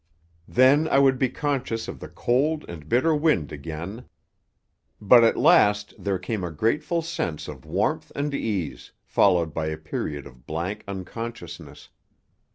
Then 0.47 0.87
I 0.87 0.97
would 0.97 1.19
be 1.19 1.29
conscious 1.29 1.87
of 1.87 1.99
the 1.99 2.07
cold 2.07 2.65
and 2.67 2.89
bitter 2.89 3.13
wind 3.15 3.51
again. 3.51 4.05
But 4.99 5.23
at 5.23 5.37
last 5.37 5.93
there 5.99 6.17
came 6.17 6.43
a 6.43 6.49
grateful 6.49 7.03
sense 7.03 7.47
of 7.47 7.65
warmth 7.67 8.11
and 8.15 8.33
ease, 8.33 8.93
followed 9.05 9.53
by 9.53 9.67
a 9.67 9.77
period 9.77 10.25
of 10.25 10.47
blank 10.47 10.83
unconsciousness. 10.87 11.89